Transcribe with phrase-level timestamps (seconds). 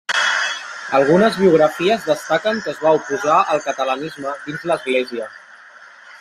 [0.99, 5.31] Algunes biografies destaquen que es va oposar al catalanisme dins l'Església.